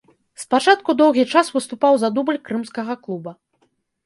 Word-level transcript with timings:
Спачатку 0.43 0.95
доўгі 1.01 1.25
час 1.33 1.51
выступаў 1.57 1.93
за 2.05 2.09
дубль 2.17 2.41
крымскага 2.49 2.93
клуба. 3.05 3.31